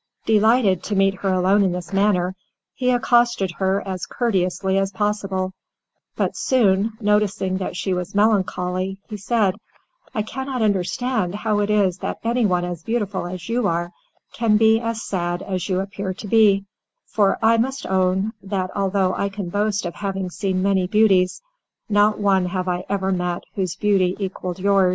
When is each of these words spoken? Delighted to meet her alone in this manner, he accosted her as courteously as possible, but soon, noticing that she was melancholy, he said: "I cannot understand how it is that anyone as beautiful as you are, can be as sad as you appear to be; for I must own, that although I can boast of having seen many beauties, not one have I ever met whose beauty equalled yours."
Delighted 0.25 0.81
to 0.85 0.95
meet 0.95 1.13
her 1.19 1.31
alone 1.31 1.61
in 1.61 1.73
this 1.73 1.93
manner, 1.93 2.35
he 2.73 2.89
accosted 2.89 3.51
her 3.59 3.83
as 3.87 4.07
courteously 4.07 4.75
as 4.79 4.91
possible, 4.91 5.53
but 6.15 6.35
soon, 6.35 6.93
noticing 6.99 7.57
that 7.57 7.77
she 7.77 7.93
was 7.93 8.15
melancholy, 8.15 8.97
he 9.07 9.15
said: 9.17 9.53
"I 10.15 10.23
cannot 10.23 10.63
understand 10.63 11.35
how 11.35 11.59
it 11.59 11.69
is 11.69 11.99
that 11.99 12.17
anyone 12.23 12.65
as 12.65 12.81
beautiful 12.81 13.27
as 13.27 13.47
you 13.47 13.67
are, 13.67 13.91
can 14.33 14.57
be 14.57 14.79
as 14.79 15.03
sad 15.03 15.43
as 15.43 15.69
you 15.69 15.79
appear 15.81 16.15
to 16.15 16.27
be; 16.27 16.65
for 17.05 17.37
I 17.43 17.57
must 17.57 17.85
own, 17.85 18.33
that 18.41 18.71
although 18.75 19.13
I 19.13 19.29
can 19.29 19.49
boast 19.49 19.85
of 19.85 19.93
having 19.93 20.31
seen 20.31 20.63
many 20.63 20.87
beauties, 20.87 21.43
not 21.89 22.17
one 22.19 22.47
have 22.47 22.67
I 22.67 22.85
ever 22.89 23.11
met 23.11 23.43
whose 23.53 23.75
beauty 23.75 24.15
equalled 24.17 24.57
yours." 24.57 24.89